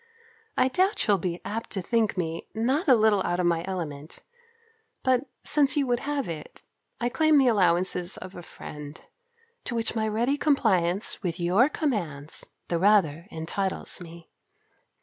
I 0.57 0.67
doubt 0.67 1.05
you'll 1.05 1.19
be 1.19 1.41
apt 1.45 1.69
to 1.73 1.81
think 1.83 2.17
me 2.17 2.47
not 2.55 2.87
a 2.87 2.95
little 2.95 3.21
out 3.21 3.39
of 3.39 3.45
my 3.45 3.63
element; 3.67 4.23
but 5.03 5.29
since 5.43 5.77
you 5.77 5.85
would 5.85 5.99
have 5.99 6.27
it, 6.27 6.63
I 6.99 7.07
claim 7.07 7.37
the 7.37 7.45
allowances 7.49 8.17
of 8.17 8.33
a 8.35 8.41
friend; 8.41 8.99
to 9.65 9.75
which 9.75 9.93
my 9.93 10.07
ready 10.07 10.37
compliance 10.37 11.21
with 11.21 11.39
your 11.39 11.69
commands 11.69 12.43
the 12.67 12.79
rather 12.79 13.27
entitles 13.29 14.01
me. 14.01 14.31